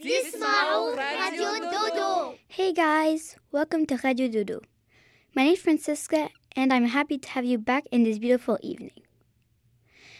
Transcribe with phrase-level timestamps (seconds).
[0.00, 0.30] Hey
[2.72, 4.60] guys, welcome to Radio Dodo.
[5.34, 9.02] My name is Francisca and I'm happy to have you back in this beautiful evening.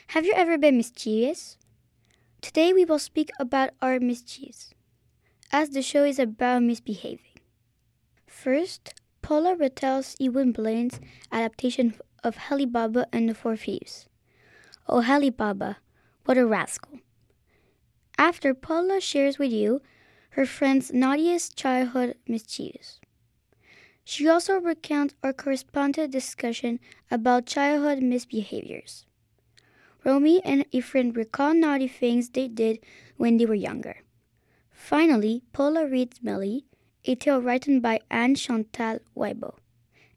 [0.08, 1.58] Have you ever been mischievous?
[2.40, 4.74] Today we will speak about our mischiefs,
[5.52, 7.38] as the show is about misbehaving.
[8.26, 10.98] First, Paula retells Ewan Blaine's
[11.30, 14.08] adaptation of Ali Baba and the Four Thieves.
[14.88, 15.76] Oh, Ali Baba,
[16.24, 16.98] what a rascal!
[18.18, 19.80] After, Paula shares with you
[20.30, 23.00] her friend's naughtiest childhood mischiefs.
[24.04, 26.80] She also recounts our correspondent discussion
[27.10, 29.04] about childhood misbehaviors.
[30.04, 32.80] Romy and Ephraim recall naughty things they did
[33.16, 33.98] when they were younger.
[34.70, 36.64] Finally, Paula reads Millie,
[37.04, 39.54] a tale written by Anne Chantal Weibo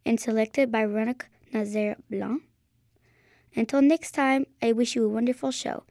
[0.06, 2.42] and selected by Ronak Nazaire Blanc.
[3.56, 5.84] Until next time, I wish you a wonderful show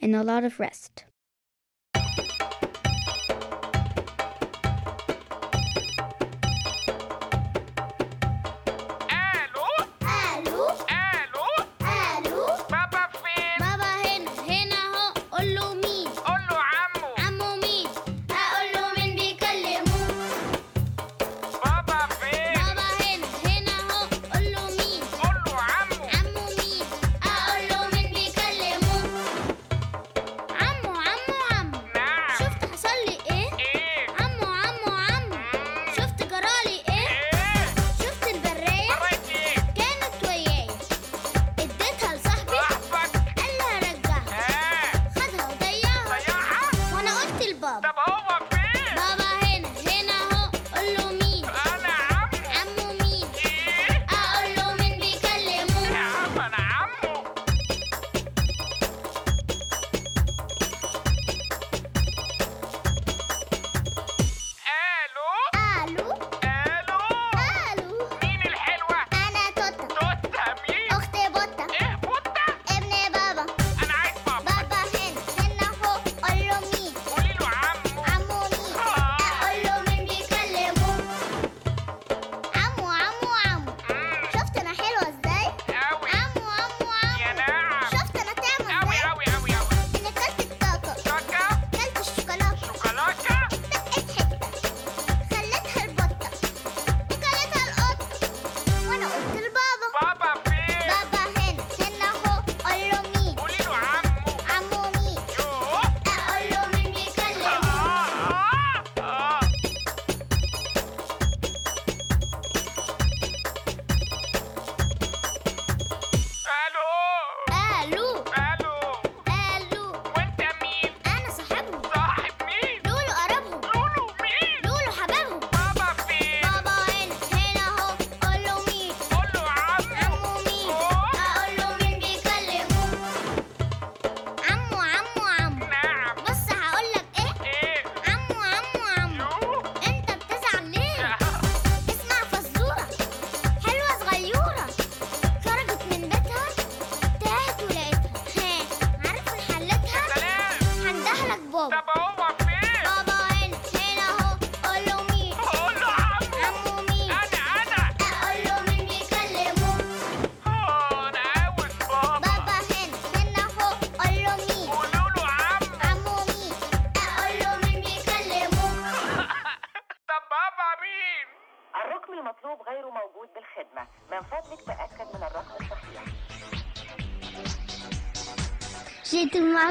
[0.00, 1.04] and a lot of rest.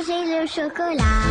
[0.03, 1.30] Sẽ 说过啦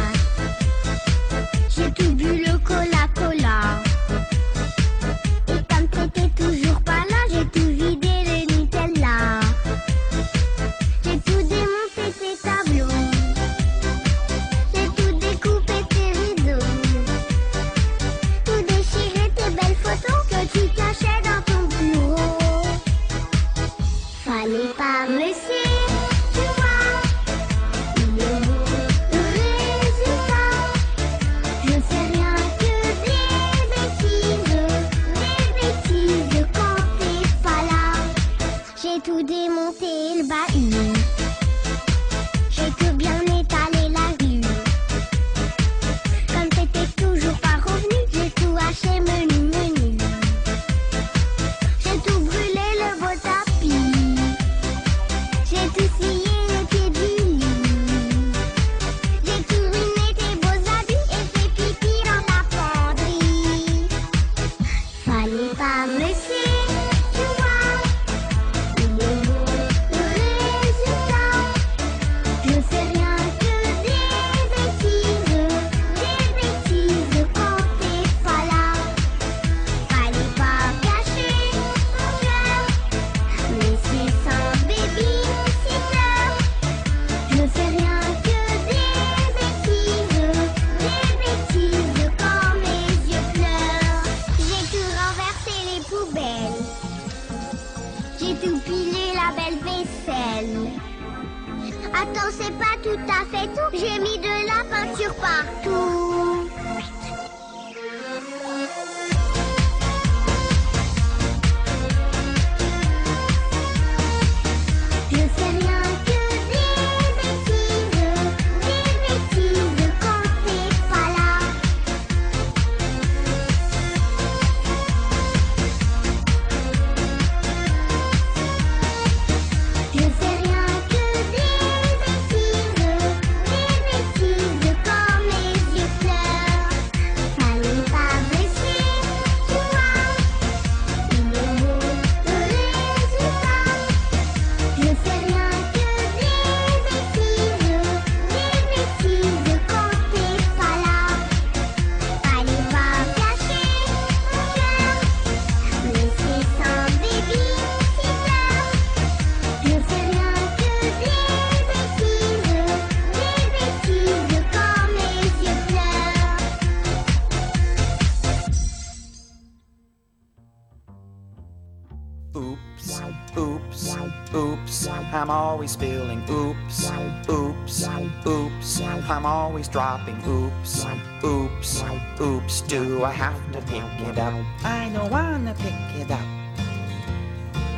[175.71, 176.23] spilling.
[176.29, 176.91] Oops,
[177.29, 177.89] oops,
[178.27, 180.17] oops, I'm always dropping.
[180.27, 180.87] Oops,
[181.25, 181.85] oops,
[182.21, 184.35] oops, do I have to pick it up?
[184.65, 186.27] I don't wanna pick it up.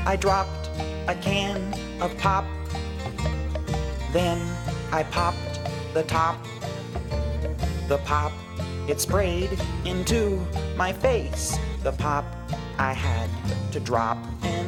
[0.06, 0.70] I dropped
[1.06, 2.46] a can of pop,
[4.12, 4.40] then
[4.90, 5.60] I popped
[5.92, 6.36] the top.
[7.88, 8.32] The pop,
[8.88, 10.40] it sprayed into
[10.76, 11.58] my face.
[11.82, 12.24] The pop
[12.78, 13.28] I had
[13.72, 14.18] to drop,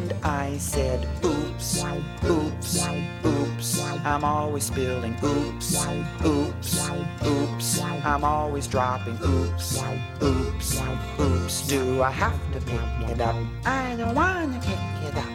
[0.04, 1.84] and I said, Oops,
[2.24, 2.86] oops,
[3.24, 5.16] oops, I'm always spilling.
[5.24, 5.86] Oops,
[6.26, 6.90] oops,
[7.24, 9.18] oops, I'm always dropping.
[9.24, 9.82] Oops,
[10.22, 10.82] oops,
[11.18, 13.36] oops, do I have to pick it up?
[13.64, 15.32] I don't wanna pick it up.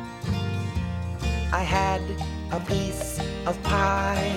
[1.51, 2.01] I had
[2.51, 4.35] a piece of pie,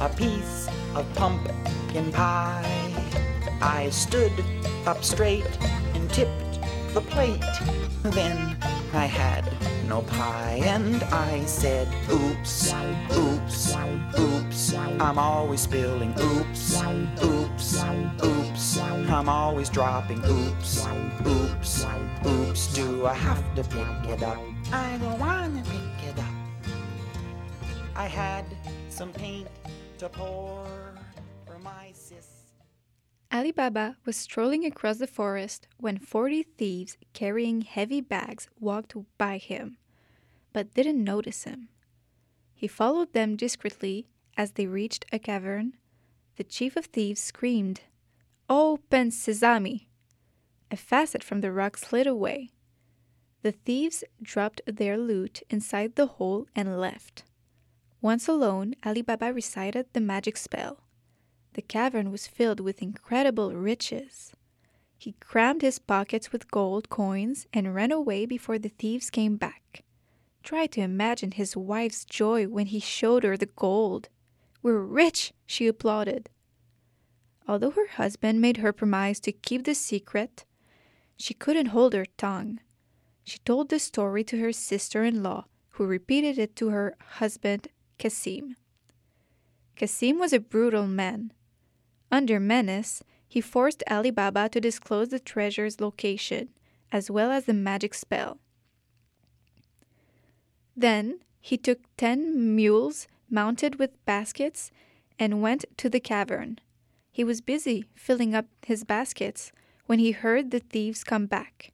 [0.00, 2.64] a piece of pumpkin pie.
[3.60, 4.32] I stood
[4.86, 5.58] up straight
[5.94, 6.60] and tipped
[6.94, 7.44] the plate.
[8.02, 8.56] Then
[8.94, 9.44] I had
[9.86, 12.72] no pie, and I said, Oops,
[13.12, 13.76] oops,
[14.18, 16.14] oops, I'm always spilling.
[16.18, 16.82] Oops,
[17.22, 17.82] oops,
[18.24, 20.24] oops, I'm always dropping.
[20.24, 20.86] Oops,
[21.26, 21.86] oops,
[22.26, 24.38] oops, do I have to pick it up?
[24.72, 26.72] I don't wanna pick it up.
[27.94, 28.44] I had
[28.88, 29.48] some paint
[29.98, 30.66] to pour
[31.46, 32.37] for my sis.
[33.30, 39.36] Ali Baba was strolling across the forest when 40 thieves carrying heavy bags walked by
[39.36, 39.76] him,
[40.54, 41.68] but didn't notice him.
[42.54, 45.74] He followed them discreetly as they reached a cavern.
[46.36, 47.82] The chief of thieves screamed,
[48.48, 49.88] Open sesame!
[50.70, 52.48] A facet from the rock slid away.
[53.42, 57.24] The thieves dropped their loot inside the hole and left.
[58.00, 60.80] Once alone, Ali Baba recited the magic spell.
[61.58, 64.32] The cavern was filled with incredible riches.
[64.96, 69.82] He crammed his pockets with gold coins and ran away before the thieves came back.
[70.44, 74.08] Try to imagine his wife's joy when he showed her the gold.
[74.62, 76.30] We're rich, she applauded.
[77.48, 80.44] Although her husband made her promise to keep the secret,
[81.16, 82.60] she couldn't hold her tongue.
[83.24, 87.66] She told the story to her sister in law, who repeated it to her husband,
[87.98, 88.54] Cassim.
[89.74, 91.32] Cassim was a brutal man.
[92.10, 96.48] Under menace, he forced Ali Baba to disclose the treasure's location,
[96.90, 98.38] as well as the magic spell.
[100.76, 104.70] Then he took ten mules mounted with baskets
[105.18, 106.58] and went to the cavern.
[107.10, 109.52] He was busy filling up his baskets
[109.86, 111.72] when he heard the thieves come back.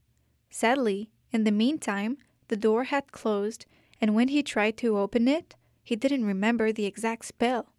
[0.50, 2.16] Sadly, in the meantime,
[2.48, 3.66] the door had closed,
[4.00, 7.72] and when he tried to open it, he didn't remember the exact spell.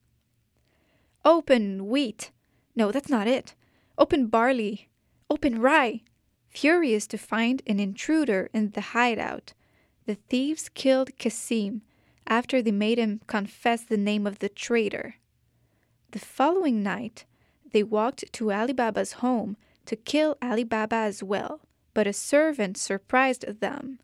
[1.23, 2.31] Open wheat!
[2.75, 3.55] No, that's not it.
[3.97, 4.89] Open barley!
[5.29, 6.01] Open rye!
[6.49, 9.53] Furious to find an intruder in the hideout,
[10.05, 11.81] the thieves killed Cassim
[12.27, 15.15] after they made him confess the name of the traitor.
[16.11, 17.25] The following night,
[17.71, 21.61] they walked to Ali Baba's home to kill Ali Baba as well,
[21.93, 23.99] but a servant surprised them.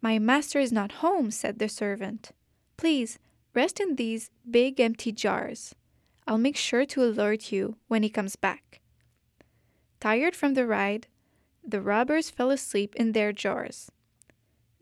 [0.00, 2.32] My master is not home, said the servant.
[2.76, 3.18] Please
[3.54, 5.74] rest in these big empty jars.
[6.28, 8.82] I'll make sure to alert you when he comes back.
[9.98, 11.06] Tired from the ride,
[11.66, 13.90] the robbers fell asleep in their jars.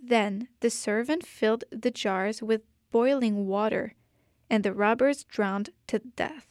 [0.02, 3.94] Then the servant filled the jars with boiling water,
[4.50, 6.48] and the robbers drowned to death.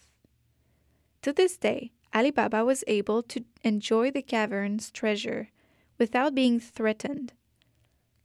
[1.23, 5.49] To this day, Ali Baba was able to enjoy the cavern's treasure
[5.97, 7.33] without being threatened.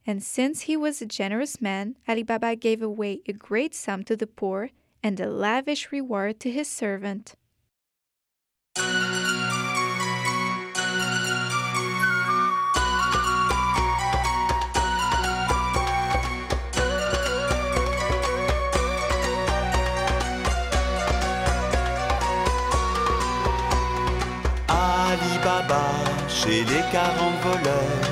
[0.06, 4.14] And since he was a generous man, Ali Baba gave away a great sum to
[4.14, 4.70] the poor
[5.02, 7.34] and a lavish reward to his servant.
[24.68, 25.84] Ali Baba,
[26.28, 28.10] chez les quarante voleurs,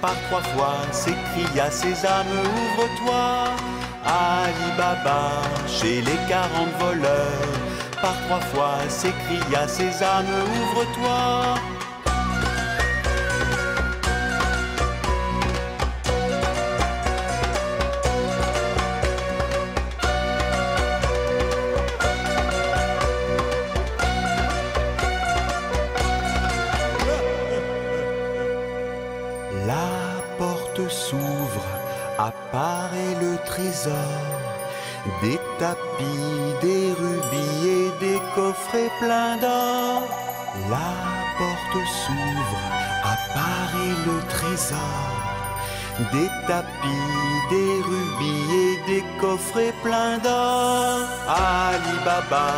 [0.00, 3.79] par trois fois s'écria Sésame, ouvre-toi.
[4.10, 7.60] Ali Baba, chez les quarante voleurs,
[8.02, 11.79] par trois fois s'écria Sésame, ouvre-toi.
[35.80, 40.02] Tapis, des rubis et des coffrets pleins d'or.
[40.68, 40.90] La
[41.38, 42.60] porte s'ouvre,
[43.04, 44.78] apparaît le trésor.
[46.12, 46.88] Des tapis,
[47.50, 51.00] des rubis et des coffrets pleins d'or.
[51.28, 52.52] Ali Baba,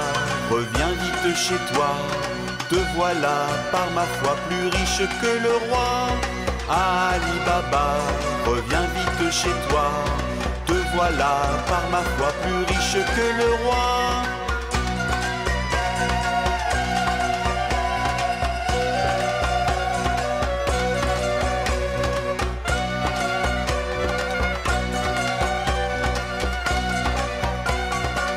[0.50, 1.92] reviens vite chez toi.
[2.70, 6.08] Te voilà par ma foi plus riche que le roi.
[6.70, 7.96] Ali Baba,
[8.46, 9.90] reviens vite chez toi
[10.94, 11.34] voilà
[11.68, 14.22] par ma foi plus riche que le roi.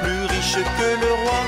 [0.02, 1.42] Plus riche que le roi.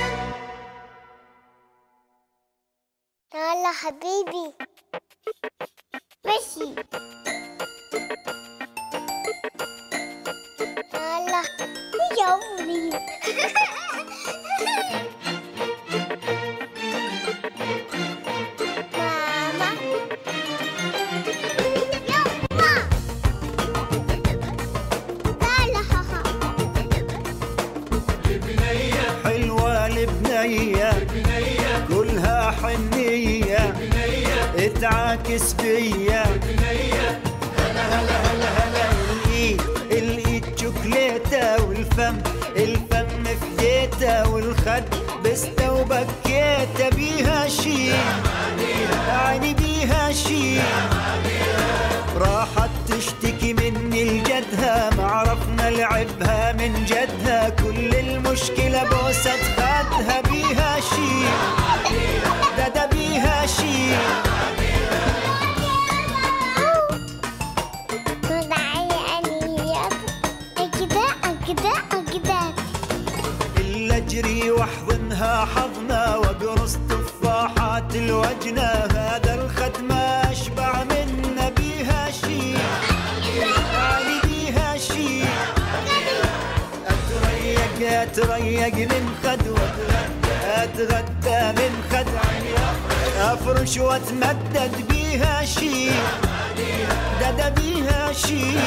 [34.77, 36.24] اتعاكس بيا
[37.57, 38.86] هلا هلا هلا هلا
[39.25, 42.17] الايد الايد شوكليتة والفم
[42.55, 44.84] الفم فديتة والخد
[45.25, 47.91] بستة وبكيتة بيها شي.
[49.10, 50.60] عيني بيها شي.
[52.17, 57.50] راحت تشتكي مني لجدها ما عرفنا لعبها من جدها.
[57.50, 61.25] كل المشكلة بوسة خدها بيها شي.
[62.57, 63.88] ده ده بيها شي.
[77.88, 82.58] تفاحات الوجنة هذا الخد ما أشبع منه بيها شي
[83.75, 85.24] علي بيها شي
[86.88, 89.41] أتريق أتريق من خد
[90.44, 92.08] أتغدى من خد
[93.20, 95.89] أفرش وأتمدد بيها شي
[97.22, 98.58] ددا بيها شي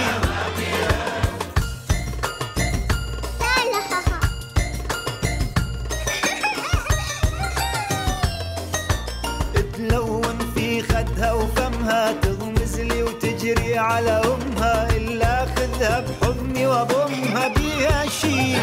[13.80, 18.56] على أمها إلا اخذها بحضني وأضمها بيها شي.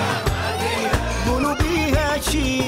[1.30, 2.62] قولوا بيها شي.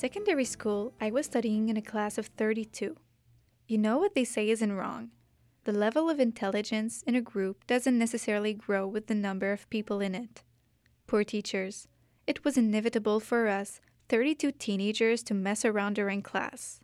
[0.00, 2.96] Secondary school, I was studying in a class of 32.
[3.68, 5.10] You know what they say isn't wrong.
[5.64, 10.00] The level of intelligence in a group doesn't necessarily grow with the number of people
[10.00, 10.42] in it.
[11.06, 11.86] Poor teachers.
[12.26, 16.80] It was inevitable for us, 32 teenagers, to mess around during class.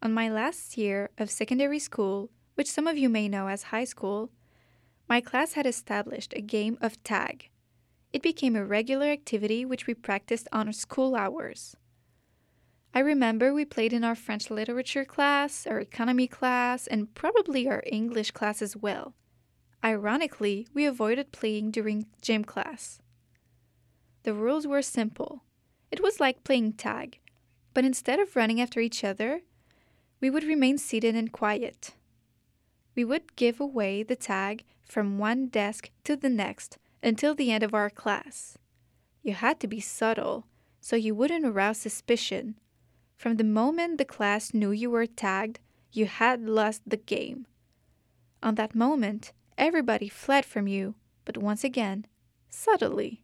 [0.00, 3.84] On my last year of secondary school, which some of you may know as high
[3.84, 4.30] school,
[5.10, 7.50] my class had established a game of tag.
[8.14, 11.76] It became a regular activity which we practiced on school hours.
[12.96, 17.82] I remember we played in our French literature class, our economy class, and probably our
[17.86, 19.14] English class as well.
[19.84, 23.00] Ironically, we avoided playing during gym class.
[24.22, 25.42] The rules were simple.
[25.90, 27.18] It was like playing tag,
[27.74, 29.40] but instead of running after each other,
[30.20, 31.94] we would remain seated and quiet.
[32.94, 37.64] We would give away the tag from one desk to the next until the end
[37.64, 38.56] of our class.
[39.20, 40.46] You had to be subtle
[40.80, 42.54] so you wouldn't arouse suspicion.
[43.16, 45.60] From the moment the class knew you were tagged,
[45.92, 47.46] you had lost the game.
[48.42, 52.06] On that moment, everybody fled from you, but once again,
[52.48, 53.22] subtly.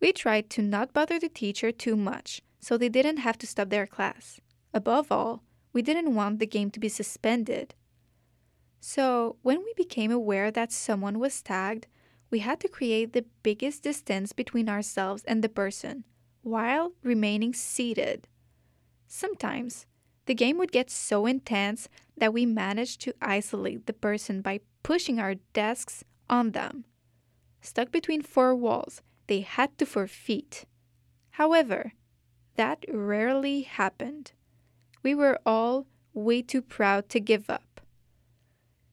[0.00, 3.70] We tried to not bother the teacher too much so they didn't have to stop
[3.70, 4.40] their class.
[4.72, 5.42] Above all,
[5.72, 7.74] we didn't want the game to be suspended.
[8.80, 11.86] So, when we became aware that someone was tagged,
[12.30, 16.04] we had to create the biggest distance between ourselves and the person
[16.42, 18.26] while remaining seated.
[19.14, 19.84] Sometimes,
[20.24, 25.20] the game would get so intense that we managed to isolate the person by pushing
[25.20, 26.86] our desks on them.
[27.60, 30.64] Stuck between four walls, they had to forfeit.
[31.32, 31.92] However,
[32.56, 34.32] that rarely happened.
[35.02, 37.82] We were all way too proud to give up.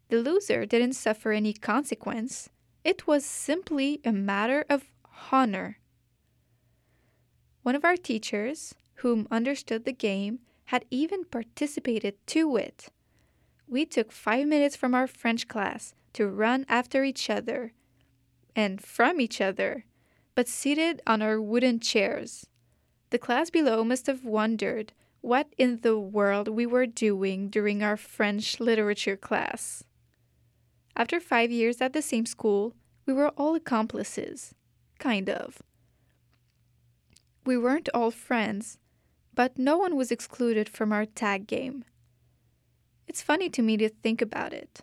[0.09, 2.49] The loser didn't suffer any consequence.
[2.83, 4.91] It was simply a matter of
[5.31, 5.79] honor.
[7.63, 12.87] One of our teachers, whom understood the game, had even participated to it.
[13.67, 17.73] We took five minutes from our French class to run after each other
[18.55, 19.85] and from each other,
[20.35, 22.47] but seated on our wooden chairs.
[23.09, 27.97] The class below must have wondered what in the world we were doing during our
[27.97, 29.83] French literature class.
[30.95, 34.53] After five years at the same school, we were all accomplices.
[34.99, 35.61] Kind of.
[37.45, 38.77] We weren't all friends,
[39.39, 41.85] but no one was excluded from our tag game.
[43.07, 44.81] It's funny to me to think about it.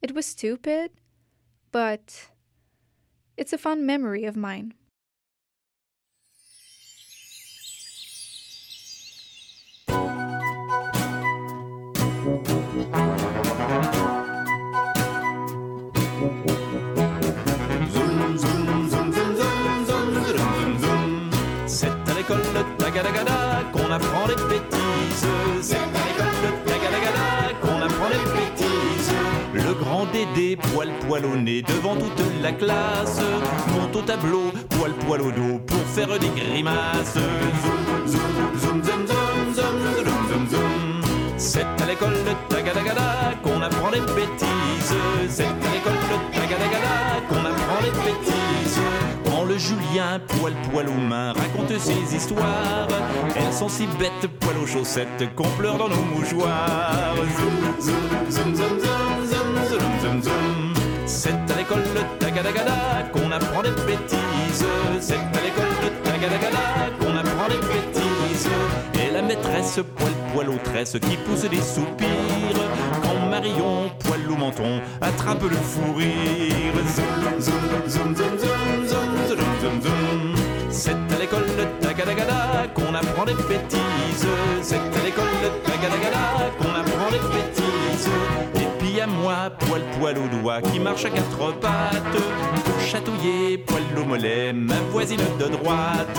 [0.00, 0.92] It was stupid,
[1.72, 2.28] but
[3.36, 4.74] it's a fond memory of mine.
[21.66, 25.26] C'est à l'école Tagadagada qu'on apprend les bêtises.
[25.62, 27.28] C'est à l'école de Tagadagada
[27.62, 29.12] qu'on apprend les bêtises.
[29.54, 33.20] Le grand Dédé, poil poil au nez devant toute la classe,
[33.74, 37.14] monte au tableau, poil poil au dos pour faire des grimaces.
[37.14, 37.24] Zoom,
[38.06, 41.02] zoom, zoom, zoom, zoom, zoom, zoom, zoom, zoom.
[41.38, 44.94] C'est à l'école de Tagadagada qu'on apprend les bêtises.
[45.30, 48.39] C'est à l'école de Tagadagada qu'on apprend les bêtises.
[49.60, 52.88] Julien, poil poil aux mains, raconte ses histoires.
[53.36, 57.14] Elles sont si bêtes, poil aux chaussettes, qu'on pleure dans nos mouchoirs.
[57.36, 63.62] Zoom, zoom, zoom, zoom, zoom, zoom, zoom, zoom, C'est à l'école de Tagadagada qu'on apprend
[63.62, 64.64] des bêtises.
[64.98, 66.58] C'est à l'école de Tagadagada
[66.98, 68.48] qu'on apprend des bêtises.
[68.94, 73.09] Et la maîtresse, poil poil aux tresses, qui pousse des soupirs
[73.98, 76.74] poil au menton, attrape le fou rire.
[80.70, 84.26] C'est à l'école de Tagadagada qu'on apprend des bêtises.
[84.62, 88.08] C'est à l'école de Tagadagada qu'on apprend des bêtises.
[88.56, 92.22] Et puis à moi, poil poil au doigt qui marche à quatre pattes.
[92.64, 96.18] Pour chatouiller, poil au mollet, ma voisine de droite.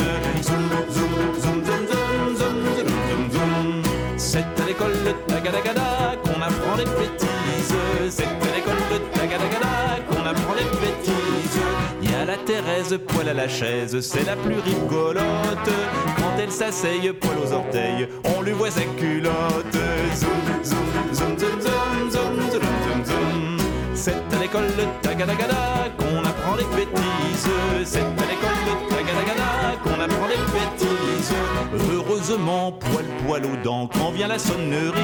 [4.18, 7.76] C'est à l'école de Tagadagada qu'on apprend les bêtises.
[8.10, 11.60] C'est à l'école de Tagadagada qu'on apprend les bêtises.
[12.02, 15.24] Il y a la Thérèse, poil à la chaise, c'est la plus rigolote.
[16.18, 19.78] Quand elle s'asseye, poil aux orteils, on lui voit sa culotte.
[20.16, 20.32] Zoom,
[20.64, 23.58] zoom, zoom, zoom, zoom, zoom, zoom, zoom, zoom.
[23.94, 27.50] C'est à l'école de Tagadagada qu'on apprend les bêtises.
[27.86, 30.91] C'est à l'école de Tagadagada qu'on apprend les bêtises.
[31.94, 35.00] Heureusement, poil poil aux dents, quand vient la sonnerie,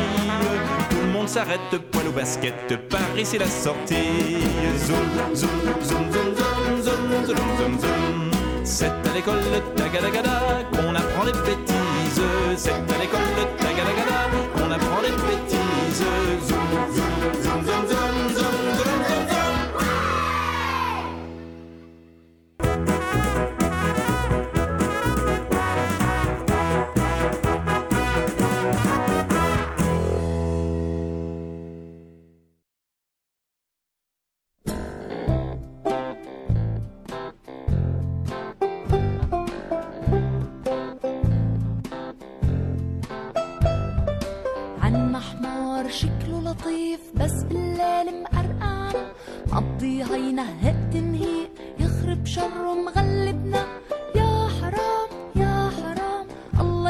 [0.90, 1.60] tout le monde s'arrête,
[1.92, 2.54] poil au basket,
[2.90, 4.38] Paris c'est la sortie.
[4.78, 4.98] Zoom,
[5.34, 5.50] zoom,
[5.84, 8.32] zoom, zoom, zoom, zoom, zoom, zoom, zoom.
[8.64, 12.22] C'est à l'école de Tagadagada qu'on apprend les bêtises.
[12.58, 16.04] C'est à l'école de Tagadagada qu'on apprend les bêtises.
[16.48, 17.47] Zoom.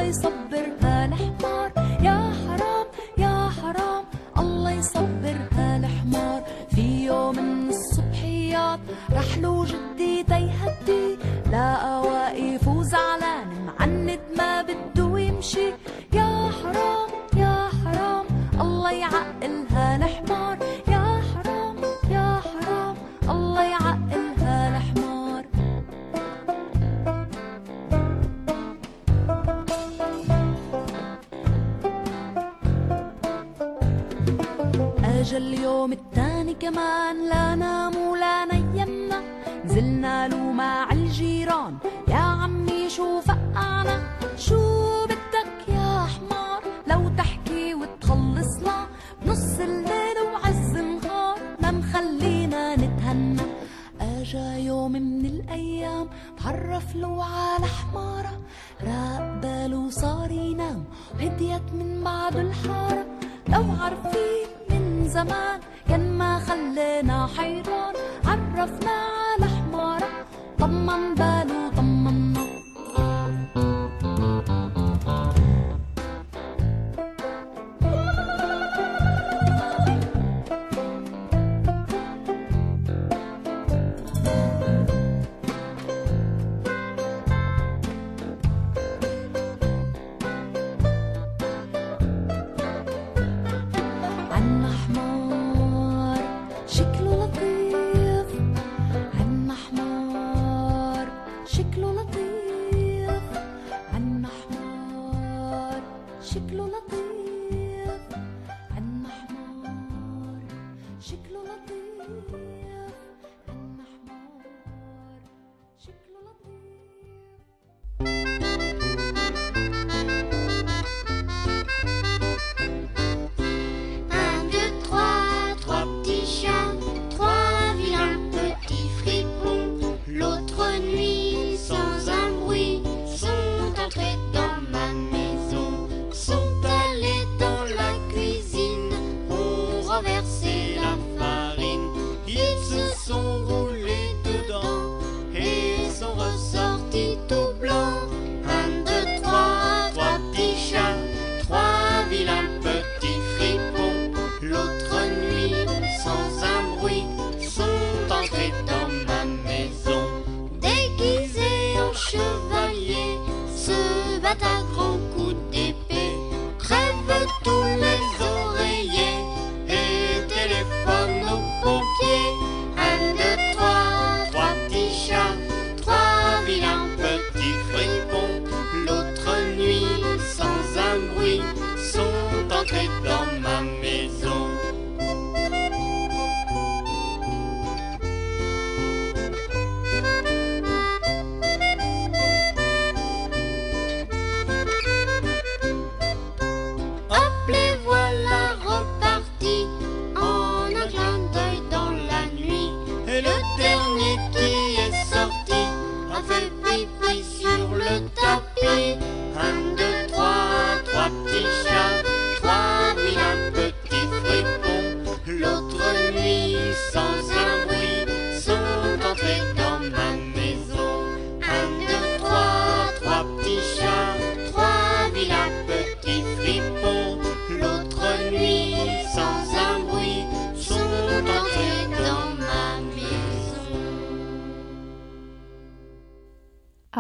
[0.08, 0.47] ay sabah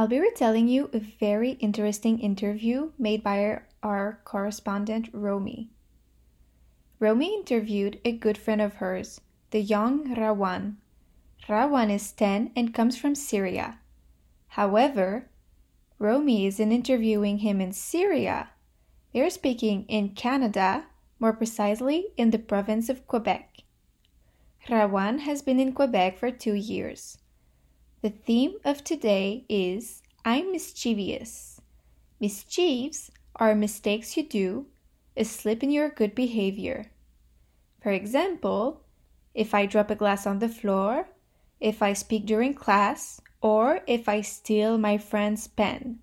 [0.07, 5.69] I'll be retelling you a very interesting interview made by our correspondent Romy.
[6.97, 9.19] Romy interviewed a good friend of hers,
[9.51, 10.75] the young Rawan.
[11.49, 13.79] Rawan is 10 and comes from Syria.
[14.47, 15.27] However,
[15.99, 18.51] Romy isn't interviewing him in Syria.
[19.13, 20.85] They're speaking in Canada,
[21.19, 23.57] more precisely in the province of Quebec.
[24.69, 27.17] Rawan has been in Quebec for two years.
[28.01, 31.61] The theme of today is I'm mischievous.
[32.19, 34.67] Mischiefs are mistakes you do,
[35.15, 36.91] a slip in your good behavior.
[37.81, 38.83] For example,
[39.33, 41.09] if I drop a glass on the floor,
[41.59, 45.99] if I speak during class, or if I steal my friend's pen.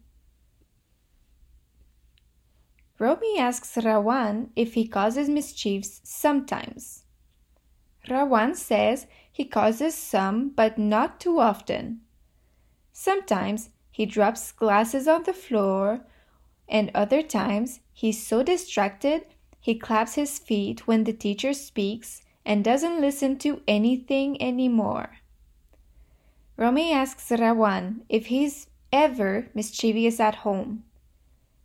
[2.99, 7.05] Romy asks Rawan if he causes mischiefs sometimes.
[8.09, 12.01] Rawan says he causes some, but not too often.
[12.93, 16.07] Sometimes he drops glasses on the floor,
[16.69, 19.27] and other times he's so distracted
[19.59, 25.17] he claps his feet when the teacher speaks and doesn't listen to anything anymore.
[26.57, 30.85] Romy asks Rawan if he's ever mischievous at home.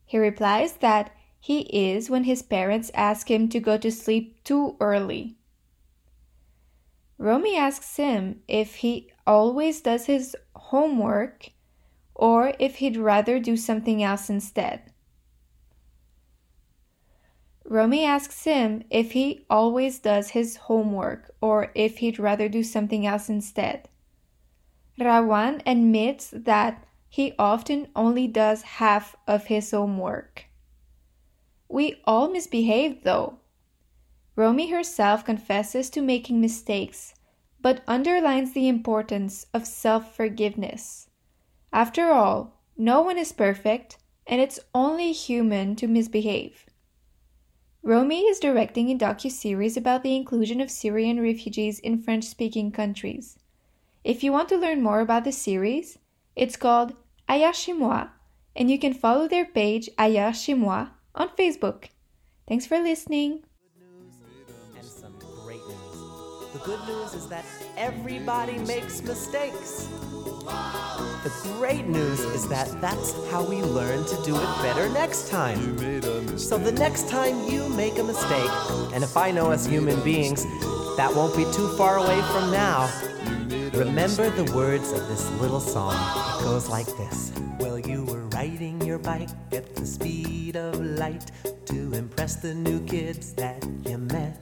[0.08, 4.76] He replies that he is when his parents ask him to go to sleep too
[4.80, 5.36] early.
[7.20, 11.50] Romy asks him if he always does his homework
[12.16, 14.82] or if he'd rather do something else instead.
[17.66, 23.06] Romy asks him if he always does his homework or if he'd rather do something
[23.06, 23.90] else instead.
[24.98, 30.46] Rawan admits that he often only does half of his homework.
[31.68, 33.39] We all misbehave, though.
[34.40, 37.14] Romy herself confesses to making mistakes,
[37.60, 41.10] but underlines the importance of self forgiveness.
[41.74, 46.68] After all, no one is perfect, and it's only human to misbehave.
[47.84, 53.38] Romy is directing a docu-series about the inclusion of Syrian refugees in French-speaking countries.
[54.06, 55.98] If you want to learn more about the series,
[56.38, 56.96] it's called
[57.28, 58.08] Ailleurs chez moi,
[58.56, 61.90] and you can follow their page Ailleurs chez moi on Facebook.
[62.48, 63.44] Thanks for listening.
[66.60, 67.46] The good news is that
[67.78, 69.88] everybody makes mistakes.
[71.24, 76.38] The great news is that that's how we learn to do it better next time.
[76.38, 78.50] So the next time you make a mistake,
[78.94, 80.44] and if I know as human beings,
[80.98, 82.90] that won't be too far away from now.
[83.74, 85.94] Remember the words of this little song.
[86.40, 87.32] It goes like this.
[87.60, 91.32] Well, you were riding your bike at the speed of light
[91.68, 94.36] to impress the new kids that you met.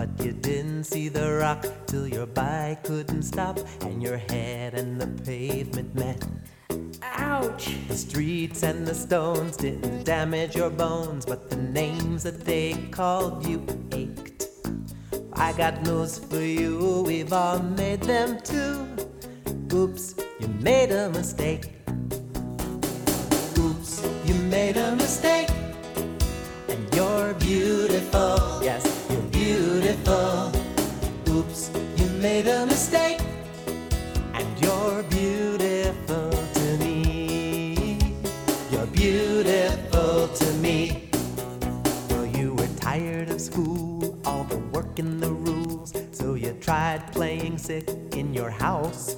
[0.00, 4.98] But you didn't see the rock till your bike couldn't stop and your head and
[4.98, 6.26] the pavement met.
[7.02, 7.76] Ouch!
[7.86, 13.46] The streets and the stones didn't damage your bones, but the names that they called
[13.46, 14.48] you ached.
[15.34, 18.88] I got news for you, we've all made them too.
[19.70, 21.72] Oops, you made a mistake.
[23.58, 25.50] Oops, you made a mistake.
[26.70, 28.89] And you're beautiful, yes,
[32.20, 33.18] made a mistake.
[34.34, 37.98] And you're beautiful to me.
[38.70, 41.08] You're beautiful to me.
[42.10, 47.10] Well, you were tired of school, all the work and the rules, so you tried
[47.10, 49.16] playing sick in your house.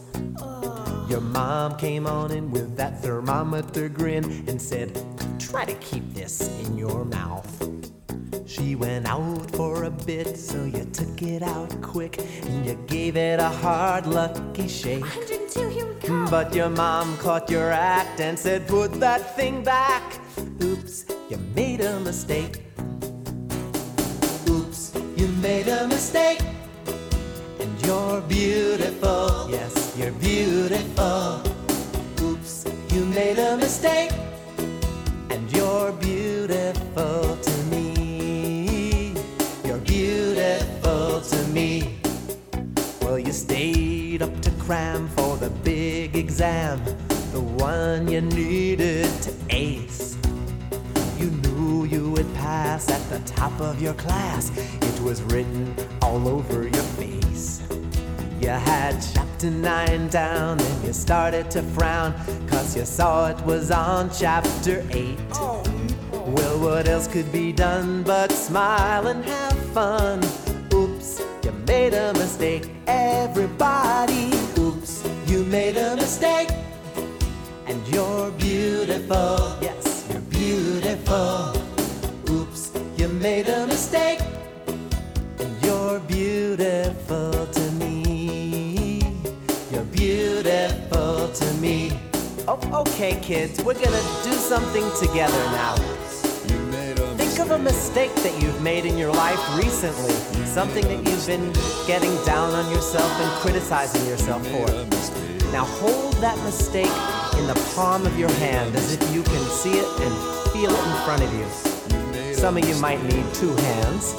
[1.08, 4.96] Your mom came on in with that thermometer grin and said,
[5.40, 7.91] Try to keep this in your mouth.
[8.52, 13.16] She went out for a bit, so you took it out quick and you gave
[13.16, 15.00] it a hard, lucky shake.
[15.00, 16.26] 102, here we go.
[16.28, 20.02] But your mom caught your act and said, Put that thing back.
[20.62, 22.60] Oops, you made a mistake.
[24.50, 26.42] Oops, you made a mistake.
[27.58, 29.48] And you're beautiful.
[29.50, 31.40] Yes, you're beautiful.
[32.20, 34.12] Oops, you made a mistake.
[35.30, 37.51] And you're beautiful to
[43.32, 46.78] you stayed up to cram for the big exam,
[47.32, 50.18] the one you needed to ace.
[51.16, 54.50] You knew you would pass at the top of your class.
[54.82, 57.62] It was written all over your face.
[58.38, 62.12] You had chapter 9 down and you started to frown
[62.48, 65.18] cause you saw it was on chapter 8.
[66.12, 70.20] Well, what else could be done but smile and have fun?
[71.72, 74.30] Made a mistake, everybody.
[74.58, 76.50] Oops, you made a mistake.
[77.66, 81.56] And you're beautiful, yes, you're beautiful.
[82.28, 84.20] Oops, you made a mistake.
[85.38, 89.00] And you're beautiful to me.
[89.70, 91.98] You're beautiful to me.
[92.46, 92.82] Oh.
[92.82, 95.74] Okay, kids, we're gonna do something together now.
[97.32, 100.12] Think of a mistake that you've made in your life recently.
[100.44, 101.50] Something that you've been
[101.86, 104.66] getting down on yourself and criticizing yourself for.
[105.50, 106.92] Now hold that mistake
[107.38, 110.86] in the palm of your hand as if you can see it and feel it
[110.86, 112.34] in front of you.
[112.34, 114.12] Some of you might need two hands.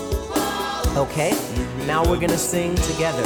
[0.97, 1.37] Okay,
[1.85, 3.21] now we're gonna sing together.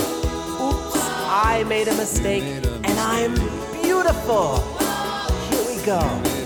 [0.59, 3.35] Oops, I made a mistake and I'm
[3.81, 4.57] beautiful.
[5.49, 6.36] Here we go.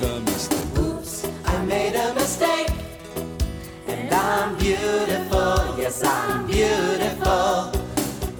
[4.52, 5.78] I'm beautiful.
[5.78, 7.72] Yes, I'm beautiful.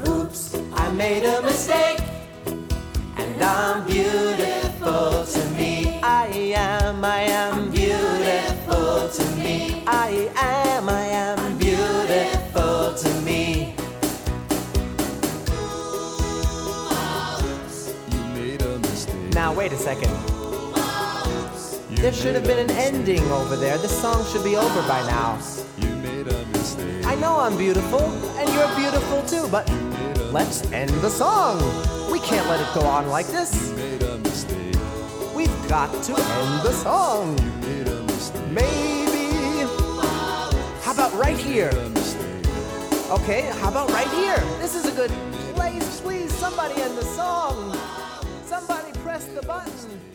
[0.09, 2.01] Oops, I made a mistake
[3.16, 6.01] and I'm beautiful to me.
[6.03, 9.84] I am, I am beautiful to me.
[9.88, 13.74] I am, I am beautiful to me.
[19.34, 20.12] Now, wait a second.
[22.01, 23.78] There should have been an ending over there.
[23.78, 25.39] This song should be over by now.
[27.22, 28.01] Know I'm beautiful,
[28.39, 29.69] and you're beautiful too, but
[30.34, 31.59] let's end the song.
[32.11, 33.69] We can't let it go on like this.
[35.36, 37.36] We've got to end the song.
[38.51, 39.67] Maybe.
[40.82, 41.69] How about right here?
[43.11, 44.39] Okay, how about right here?
[44.57, 45.11] This is a good
[45.53, 46.01] place.
[46.01, 47.78] Please, somebody end the song.
[48.47, 50.11] Somebody press the button.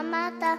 [0.00, 0.58] 妈妈的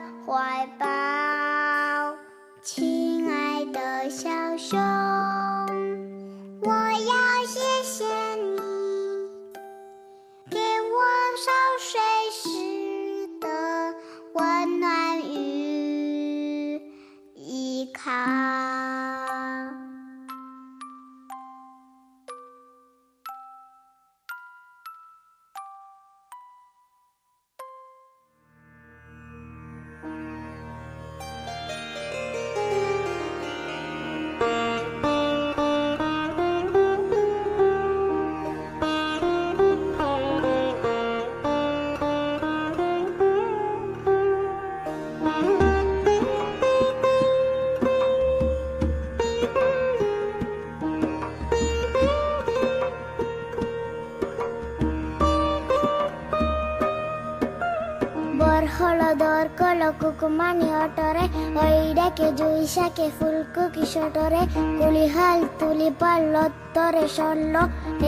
[60.03, 61.25] কুকুমানি অটরে
[61.63, 64.43] ওই ডাকে জুই শাকে ফুলকু কিশোটরে,
[64.79, 67.55] কুলিহাল তুলি পাল লত্তরে সরল,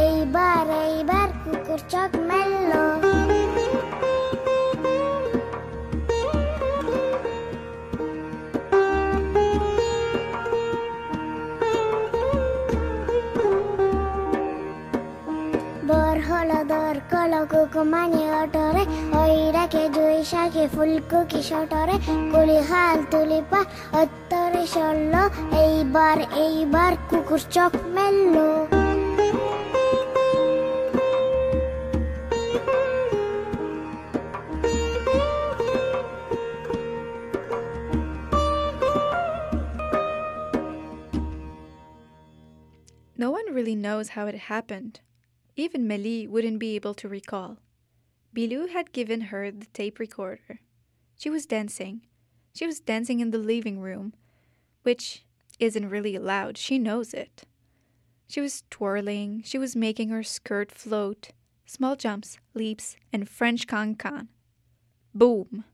[0.06, 2.10] এইবার এইবার কুকুর চক
[20.63, 21.95] জুইসাকে ফুলকু কিশোটরে
[22.31, 23.61] কুলি হাল তুলি পা
[24.01, 25.15] অত্তরে সরল
[25.63, 28.35] এইবার এইবার কুকুর চোখ মেলল
[43.17, 44.93] No one really knows how it happened.
[45.57, 47.51] Even Melie wouldn't be able to recall.
[48.34, 50.60] Bilou had given her the tape recorder.
[51.16, 52.02] She was dancing.
[52.54, 54.12] She was dancing in the living room,
[54.82, 55.24] which
[55.60, 56.58] isn't really allowed.
[56.58, 57.44] She knows it.
[58.26, 59.42] She was twirling.
[59.44, 61.30] She was making her skirt float.
[61.66, 64.28] Small jumps, leaps, and French can-can.
[65.14, 65.64] Boom!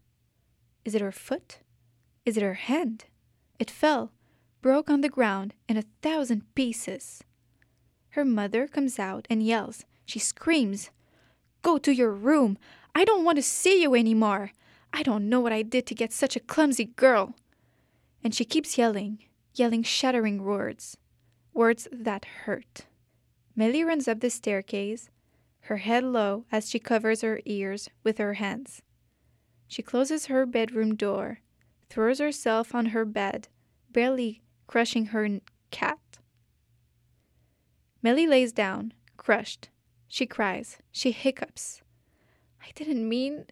[0.84, 1.58] Is it her foot?
[2.26, 3.06] Is it her hand?
[3.58, 4.12] It fell,
[4.60, 7.24] broke on the ground in a thousand pieces.
[8.10, 9.84] Her mother comes out and yells.
[10.04, 10.90] She screams,
[11.62, 12.58] Go to your room!
[12.94, 14.52] I don't want to see you anymore!
[14.92, 17.34] I don't know what I did to get such a clumsy girl!
[18.22, 19.20] And she keeps yelling,
[19.54, 20.96] yelling shattering words,
[21.52, 22.86] words that hurt.
[23.56, 25.10] Millie runs up the staircase,
[25.62, 28.82] her head low as she covers her ears with her hands.
[29.68, 31.40] She closes her bedroom door,
[31.88, 33.48] throws herself on her bed,
[33.90, 35.40] barely crushing her
[35.70, 35.98] cat.
[38.02, 39.69] Millie lays down, crushed.
[40.12, 40.78] She cries.
[40.90, 41.82] She hiccups.
[42.60, 43.44] I didn't mean.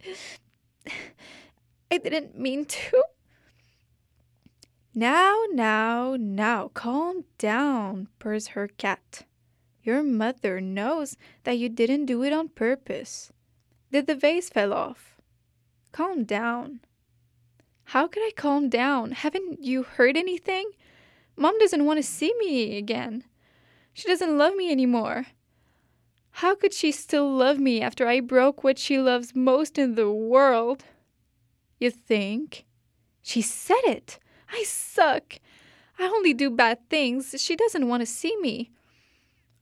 [1.89, 3.05] I didn't mean to.
[4.93, 9.23] Now, now, now, calm down, purrs her cat.
[9.85, 13.33] Your mother knows that you didn't do it on purpose.
[13.93, 15.17] Did the vase fell off?
[15.93, 16.81] Calm down.
[17.85, 19.13] How could I calm down?
[19.13, 20.73] Haven't you heard anything?
[21.37, 23.23] Mom doesn't want to see me again.
[23.93, 25.27] She doesn't love me anymore.
[26.39, 30.09] How could she still love me after I broke what she loves most in the
[30.09, 30.85] world?
[31.81, 32.65] You think?
[33.23, 34.21] She said it.
[34.49, 35.41] I suck.
[35.99, 37.35] I only do bad things.
[37.39, 38.71] She doesn't want to see me.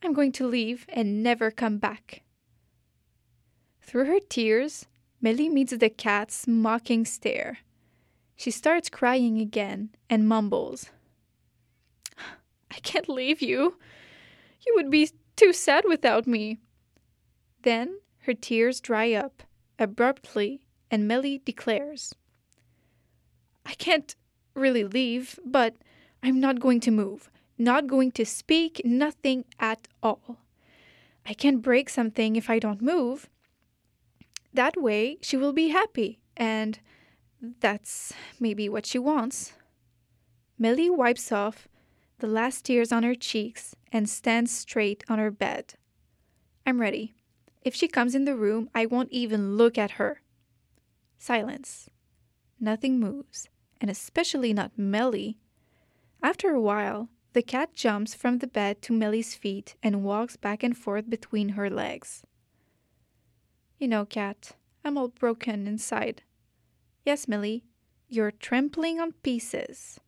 [0.03, 2.21] I'm going to leave and never come back.
[3.81, 4.85] Through her tears,
[5.19, 7.57] Millie meets the cat's mocking stare.
[8.35, 10.91] She starts crying again and mumbles,
[12.69, 13.79] I can't leave you.
[14.63, 16.59] You would be too sad without me.
[17.63, 19.43] Then her tears dry up
[19.79, 22.13] abruptly, and Millie declares,
[23.65, 24.15] I can't
[24.53, 25.75] really leave, but
[26.23, 30.37] I'm not going to move, not going to speak, nothing at all.
[31.25, 33.29] I can't break something if I don't move.
[34.53, 36.79] That way, she will be happy, and
[37.59, 39.53] that's maybe what she wants.
[40.57, 41.67] Millie wipes off
[42.19, 45.75] the last tears on her cheeks and stands straight on her bed.
[46.65, 47.16] I'm ready.
[47.67, 50.21] If she comes in the room, I won't even look at her.
[51.17, 51.89] Silence.
[52.61, 53.49] Nothing moves,
[53.81, 55.37] and especially not Melly.
[56.23, 60.63] After a while, the cat jumps from the bed to Millie's feet and walks back
[60.63, 62.23] and forth between her legs.
[63.77, 64.53] You know, cat,
[64.85, 66.23] I'm all broken inside.
[67.03, 67.65] Yes, Millie,
[68.07, 69.99] you're trampling on pieces.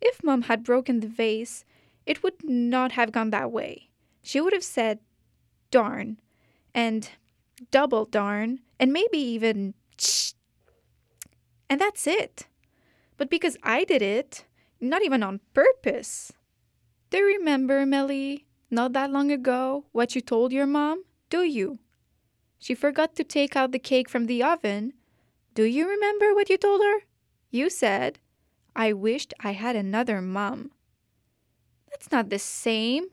[0.00, 1.64] If Mom had broken the vase,
[2.06, 3.90] it would not have gone that way.
[4.22, 5.00] She would have said,
[5.70, 6.20] darn,
[6.74, 7.10] and
[7.70, 10.32] double darn, and maybe even Shh.
[11.68, 12.46] And that's it.
[13.16, 14.44] But because I did it,
[14.80, 16.32] not even on purpose.
[17.10, 21.04] Do you remember, Melly, not that long ago, what you told your mom?
[21.28, 21.78] Do you?
[22.58, 24.94] She forgot to take out the cake from the oven.
[25.54, 27.00] Do you remember what you told her?
[27.50, 28.18] You said,
[28.74, 30.70] I wished I had another mom.
[31.90, 33.06] That's not the same.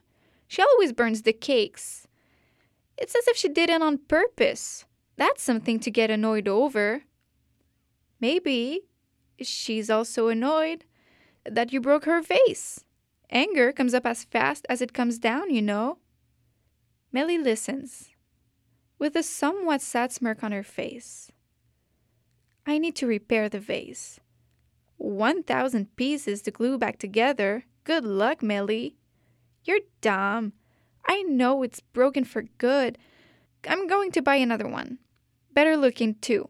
[0.47, 2.07] She always burns the cakes.
[2.98, 4.86] It's as if she did it on purpose.
[5.18, 7.04] That's something to get annoyed over.
[8.20, 8.82] Maybe
[9.39, 10.86] she's also annoyed
[11.45, 12.84] that you broke her vase.
[13.30, 15.98] Anger comes up as fast as it comes down, you know.
[17.12, 18.10] Melly listens,
[19.00, 21.32] with a somewhat sad smirk on her face.
[22.66, 24.20] I need to repair the vase.
[24.98, 27.66] 1,000 pieces to glue back together.
[27.84, 28.98] Good luck, Melly.
[29.64, 30.54] You're dumb.
[31.08, 32.97] I know it's broken for good.
[33.68, 34.99] I'm going to buy another one.
[35.53, 36.49] Better looking, too.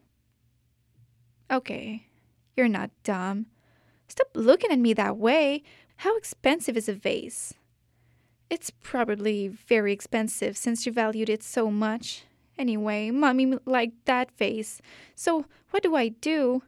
[1.49, 2.07] Okay,
[2.55, 3.45] you're not dumb.
[4.07, 5.63] Stop looking at me that way.
[5.97, 7.53] How expensive is a vase?
[8.49, 12.23] It's probably very expensive since you valued it so much.
[12.57, 14.81] Anyway, Mommy liked that vase.
[15.15, 16.63] So, what do I do?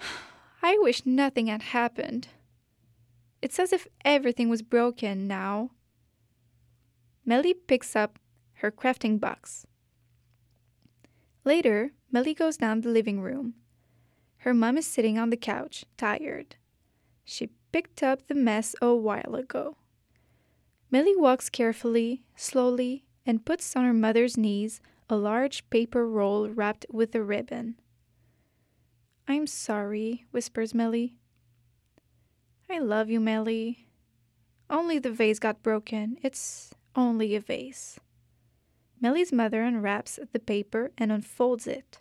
[0.62, 2.28] I wish nothing had happened.
[3.42, 5.70] It's as if everything was broken now.
[7.24, 8.18] Melly picks up
[8.54, 9.66] her crafting box.
[11.44, 13.54] Later, Melly goes down the living room.
[14.38, 16.56] Her mom is sitting on the couch, tired.
[17.24, 19.76] She picked up the mess a while ago.
[20.90, 26.86] Melly walks carefully, slowly, and puts on her mother's knees a large paper roll wrapped
[26.90, 27.76] with a ribbon.
[29.26, 31.16] I'm sorry, whispers Melly.
[32.70, 33.86] I love you, Melly.
[34.68, 36.18] Only the vase got broken.
[36.22, 37.99] It's only a vase.
[39.01, 41.99] Melly's mother unwraps the paper and unfolds it.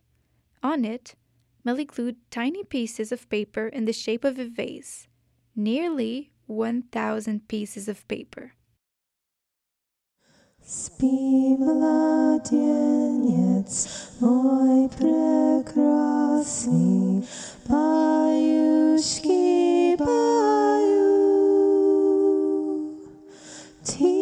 [0.62, 1.14] On it,
[1.64, 5.06] Melly glued tiny pieces of paper in the shape of a vase.
[5.54, 8.54] Nearly 1,000 pieces of paper.
[10.64, 12.68] Спи, младенец
[14.20, 15.64] мой прекрасный,
[17.66, 19.16] Баюшки,
[19.96, 20.88] баю.
[23.82, 24.21] Тихо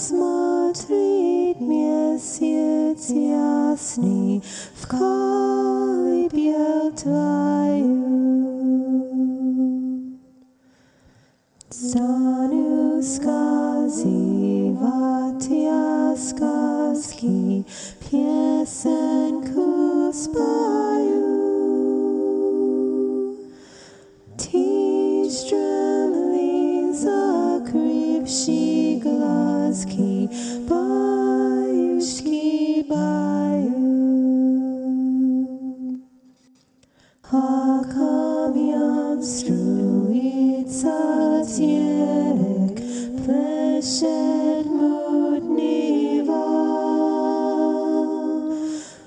[0.00, 4.42] смотрит месяц ясный
[4.74, 8.16] В колыбель твою.
[11.70, 14.06] Стану сказывать
[15.48, 17.64] я сказки,
[18.00, 21.36] песенку спою.
[24.38, 30.15] Ты стремли закрывши глазки, Shiglaski
[30.67, 32.47] Bayushki
[32.87, 33.83] Bayu.
[37.29, 40.99] Hakamiam Struica
[41.43, 42.77] Tierek
[43.19, 46.47] Pleshet Mutniva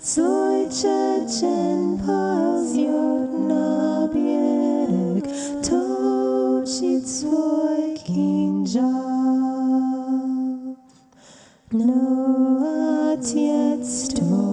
[0.05, 5.25] Zojčečen Paz Jodna Bierek
[5.65, 9.04] Točit svoj Kinžal
[11.77, 13.83] no, not yet.
[14.15, 14.44] Tomorrow.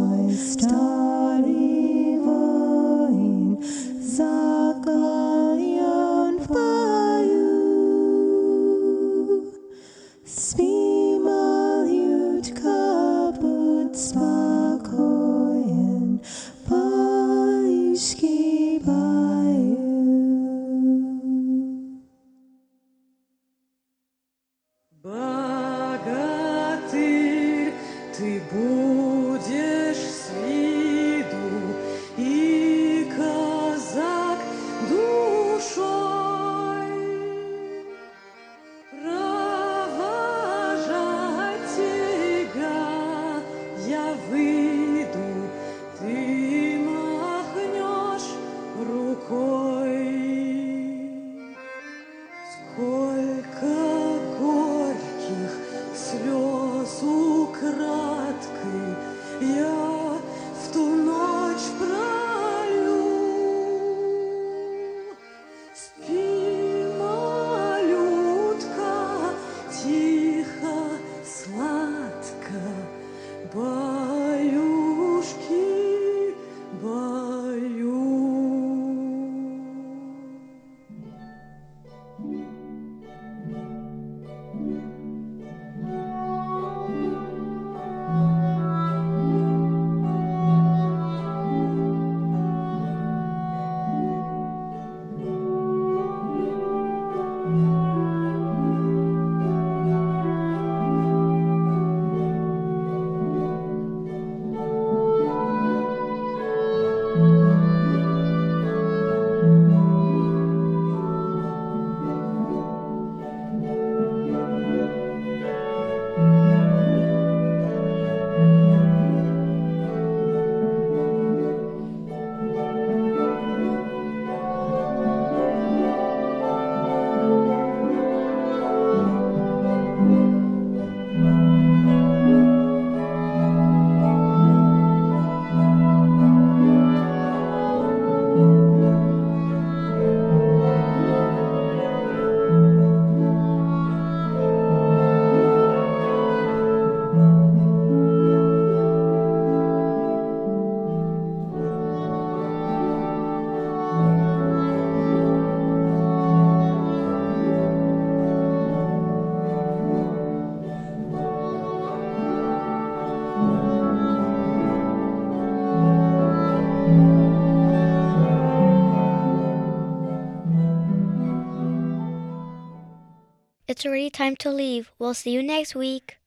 [173.81, 174.91] It's already time to leave.
[174.99, 176.20] We'll see you next week.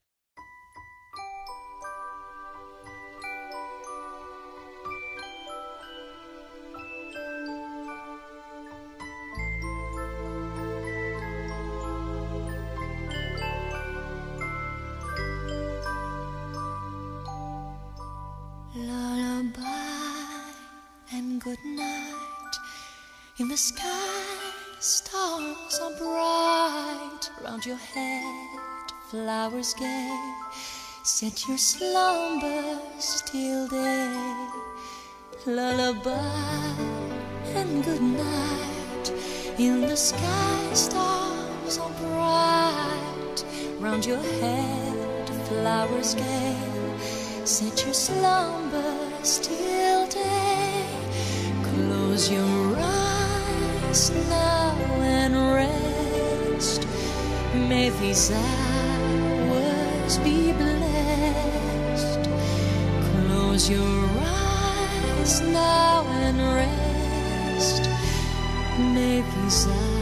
[29.55, 30.35] Flowers gay.
[31.05, 34.49] Set your slumbers till day.
[35.47, 36.11] Lullaby
[37.55, 39.13] and good night.
[39.59, 43.45] In the sky, stars are bright.
[43.79, 46.57] Round your head, flowers gay.
[47.45, 50.87] Set your slumbers till day.
[51.63, 56.89] Close your eyes now and rest.
[57.69, 58.33] May these
[60.19, 62.29] be blessed.
[63.11, 67.89] Close your eyes now and rest.
[68.79, 69.94] May these hours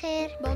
[0.00, 0.30] خير.
[0.42, 0.49] Bon